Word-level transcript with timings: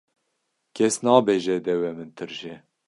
Kes 0.75 0.95
nabêje 1.05 1.55
dewê 1.65 1.91
min 1.97 2.09
tirş 2.17 2.39
e. 2.53 2.55